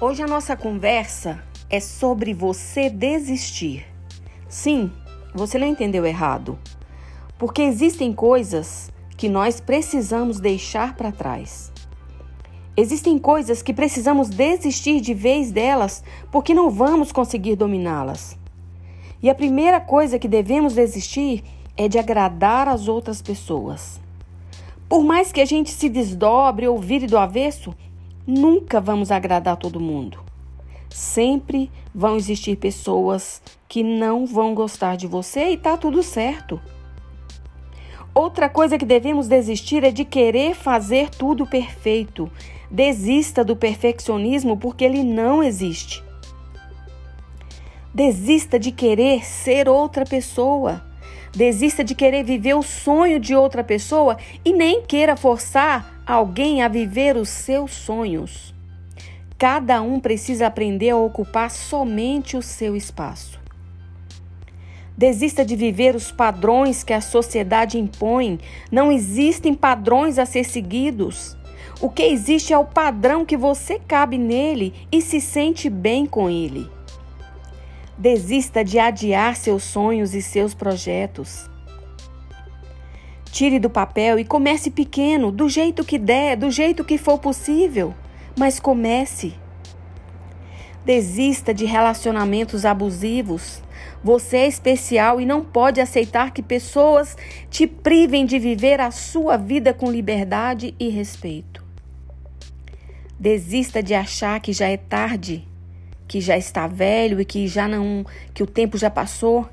Hoje 0.00 0.24
a 0.24 0.26
nossa 0.26 0.56
conversa 0.56 1.40
é 1.70 1.78
sobre 1.78 2.34
você 2.34 2.90
desistir. 2.90 3.86
Sim, 4.48 4.90
você 5.32 5.56
não 5.56 5.68
entendeu 5.68 6.04
errado. 6.04 6.58
Porque 7.38 7.62
existem 7.62 8.12
coisas 8.12 8.90
que 9.16 9.28
nós 9.28 9.60
precisamos 9.60 10.40
deixar 10.40 10.96
para 10.96 11.12
trás. 11.12 11.72
Existem 12.76 13.20
coisas 13.20 13.62
que 13.62 13.72
precisamos 13.72 14.28
desistir 14.28 15.00
de 15.00 15.14
vez 15.14 15.52
delas 15.52 16.02
porque 16.28 16.52
não 16.52 16.70
vamos 16.70 17.12
conseguir 17.12 17.54
dominá-las. 17.54 18.36
E 19.22 19.30
a 19.30 19.34
primeira 19.34 19.80
coisa 19.80 20.18
que 20.18 20.26
devemos 20.26 20.74
desistir 20.74 21.44
é 21.76 21.86
de 21.86 22.00
agradar 22.00 22.66
as 22.66 22.88
outras 22.88 23.22
pessoas. 23.22 24.00
Por 24.88 25.04
mais 25.04 25.30
que 25.30 25.40
a 25.40 25.44
gente 25.44 25.70
se 25.70 25.88
desdobre 25.88 26.66
ou 26.66 26.78
vire 26.78 27.06
do 27.06 27.16
avesso, 27.16 27.72
nunca 28.26 28.80
vamos 28.80 29.10
agradar 29.10 29.56
todo 29.56 29.80
mundo. 29.80 30.18
Sempre 30.90 31.70
vão 31.94 32.16
existir 32.16 32.56
pessoas 32.56 33.42
que 33.68 33.82
não 33.82 34.26
vão 34.26 34.54
gostar 34.54 34.96
de 34.96 35.06
você 35.06 35.50
e 35.50 35.56
tá 35.56 35.76
tudo 35.76 36.02
certo. 36.02 36.60
Outra 38.14 38.48
coisa 38.48 38.78
que 38.78 38.84
devemos 38.84 39.26
desistir 39.26 39.82
é 39.82 39.90
de 39.90 40.04
querer 40.04 40.54
fazer 40.54 41.10
tudo 41.10 41.44
perfeito. 41.44 42.30
Desista 42.70 43.44
do 43.44 43.56
perfeccionismo 43.56 44.56
porque 44.56 44.84
ele 44.84 45.02
não 45.02 45.42
existe. 45.42 46.02
Desista 47.92 48.58
de 48.58 48.70
querer 48.70 49.24
ser 49.24 49.68
outra 49.68 50.04
pessoa. 50.04 50.80
Desista 51.34 51.82
de 51.82 51.96
querer 51.96 52.22
viver 52.22 52.54
o 52.54 52.62
sonho 52.62 53.18
de 53.18 53.34
outra 53.34 53.64
pessoa 53.64 54.16
e 54.44 54.52
nem 54.52 54.82
queira 54.82 55.16
forçar 55.16 56.00
alguém 56.06 56.62
a 56.62 56.68
viver 56.68 57.16
os 57.16 57.28
seus 57.28 57.72
sonhos. 57.72 58.54
Cada 59.36 59.82
um 59.82 59.98
precisa 59.98 60.46
aprender 60.46 60.90
a 60.90 60.96
ocupar 60.96 61.50
somente 61.50 62.36
o 62.36 62.42
seu 62.42 62.76
espaço. 62.76 63.40
Desista 64.96 65.44
de 65.44 65.56
viver 65.56 65.96
os 65.96 66.12
padrões 66.12 66.84
que 66.84 66.92
a 66.92 67.00
sociedade 67.00 67.80
impõe. 67.80 68.38
Não 68.70 68.92
existem 68.92 69.52
padrões 69.52 70.20
a 70.20 70.26
ser 70.26 70.44
seguidos. 70.44 71.36
O 71.80 71.90
que 71.90 72.04
existe 72.04 72.52
é 72.52 72.58
o 72.58 72.64
padrão 72.64 73.24
que 73.24 73.36
você 73.36 73.80
cabe 73.80 74.18
nele 74.18 74.72
e 74.92 75.02
se 75.02 75.20
sente 75.20 75.68
bem 75.68 76.06
com 76.06 76.30
ele. 76.30 76.70
Desista 77.96 78.64
de 78.64 78.76
adiar 78.76 79.36
seus 79.36 79.62
sonhos 79.62 80.14
e 80.14 80.22
seus 80.22 80.52
projetos. 80.52 81.48
Tire 83.30 83.60
do 83.60 83.70
papel 83.70 84.18
e 84.18 84.24
comece 84.24 84.68
pequeno, 84.68 85.30
do 85.30 85.48
jeito 85.48 85.84
que 85.84 85.96
der, 85.96 86.36
do 86.36 86.50
jeito 86.50 86.84
que 86.84 86.98
for 86.98 87.18
possível, 87.18 87.94
mas 88.36 88.58
comece. 88.58 89.34
Desista 90.84 91.54
de 91.54 91.64
relacionamentos 91.64 92.64
abusivos. 92.64 93.62
Você 94.02 94.38
é 94.38 94.48
especial 94.48 95.20
e 95.20 95.24
não 95.24 95.44
pode 95.44 95.80
aceitar 95.80 96.32
que 96.32 96.42
pessoas 96.42 97.16
te 97.48 97.64
privem 97.64 98.26
de 98.26 98.40
viver 98.40 98.80
a 98.80 98.90
sua 98.90 99.36
vida 99.36 99.72
com 99.72 99.90
liberdade 99.90 100.74
e 100.80 100.88
respeito. 100.88 101.64
Desista 103.18 103.80
de 103.80 103.94
achar 103.94 104.40
que 104.40 104.52
já 104.52 104.68
é 104.68 104.76
tarde, 104.76 105.46
que 106.06 106.20
já 106.20 106.36
está 106.36 106.66
velho 106.66 107.20
e 107.20 107.24
que 107.24 107.46
já 107.48 107.66
não, 107.66 108.04
que 108.32 108.42
o 108.42 108.46
tempo 108.46 108.76
já 108.76 108.90
passou. 108.90 109.48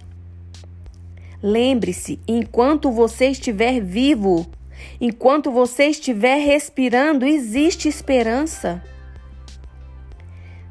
Lembre-se, 1.41 2.19
enquanto 2.27 2.91
você 2.91 3.27
estiver 3.27 3.81
vivo, 3.81 4.45
enquanto 4.99 5.51
você 5.51 5.85
estiver 5.85 6.37
respirando, 6.37 7.25
existe 7.25 7.87
esperança. 7.87 8.83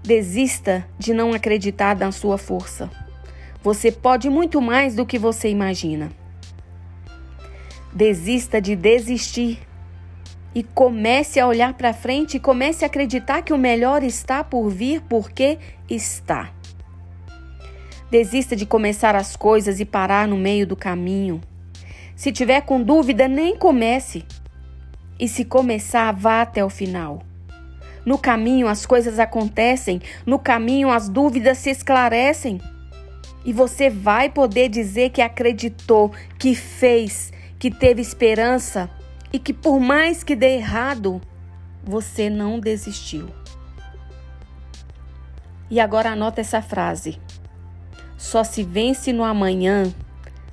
Desista 0.03 0.87
de 0.99 1.13
não 1.13 1.33
acreditar 1.33 1.97
na 1.97 2.13
sua 2.13 2.39
força. 2.39 2.91
Você 3.63 3.93
pode 3.93 4.31
muito 4.31 4.61
mais 4.61 4.95
do 4.95 5.05
que 5.05 5.19
você 5.19 5.49
imagina. 5.49 6.11
Desista 7.93 8.61
de 8.61 8.77
desistir 8.77 9.59
e 10.55 10.63
comece 10.63 11.39
a 11.39 11.47
olhar 11.47 11.75
para 11.75 11.93
frente 11.93 12.37
e 12.37 12.41
comece 12.41 12.85
a 12.85 12.87
acreditar 12.87 13.43
que 13.43 13.53
o 13.53 13.59
melhor 13.59 14.03
está 14.03 14.43
por 14.43 14.69
vir 14.69 15.01
porque 15.03 15.59
está. 15.89 16.51
Desista 18.11 18.57
de 18.57 18.67
começar 18.67 19.15
as 19.15 19.37
coisas 19.37 19.79
e 19.79 19.85
parar 19.85 20.27
no 20.27 20.37
meio 20.37 20.67
do 20.67 20.75
caminho. 20.75 21.41
Se 22.17 22.33
tiver 22.33 22.63
com 22.63 22.83
dúvida, 22.83 23.29
nem 23.29 23.57
comece. 23.57 24.25
E 25.19 25.29
se 25.29 25.45
começar, 25.45 26.13
vá 26.13 26.43
até 26.43 26.65
o 26.65 26.69
final. 26.69 27.23
No 28.05 28.19
caminho 28.19 28.67
as 28.67 28.85
coisas 28.85 29.19
acontecem, 29.19 30.01
no 30.27 30.39
caminho 30.39 30.91
as 30.91 31.09
dúvidas 31.09 31.59
se 31.59 31.71
esclarecem. 31.71 32.61
E 33.45 33.53
você 33.53 33.89
vai 33.89 34.29
poder 34.29 34.69
dizer 34.69 35.11
que 35.11 35.23
acreditou, 35.23 36.11
que 36.39 36.55
fez, 36.55 37.33
que 37.59 37.71
teve 37.71 38.03
esperança 38.03 38.91
e 39.33 39.39
que 39.39 39.53
por 39.53 39.79
mais 39.81 40.23
que 40.23 40.35
dê 40.35 40.57
errado, 40.57 41.21
você 41.83 42.29
não 42.29 42.59
desistiu. 42.59 43.29
E 45.71 45.79
agora 45.79 46.11
anota 46.11 46.41
essa 46.41 46.61
frase. 46.61 47.21
Só 48.19 48.43
se 48.43 48.63
vence 48.63 49.13
no 49.13 49.25
amanhã 49.25 49.93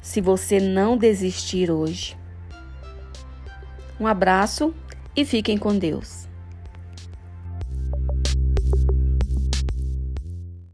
se 0.01 0.21
você 0.21 0.59
não 0.59 0.97
desistir 0.97 1.71
hoje. 1.71 2.15
Um 3.99 4.05
abraço 4.05 4.73
e 5.15 5.25
fiquem 5.25 5.57
com 5.57 5.77
Deus. 5.77 6.27